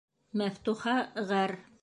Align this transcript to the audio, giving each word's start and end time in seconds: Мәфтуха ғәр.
Мәфтуха 0.41 0.95
ғәр. 1.35 1.57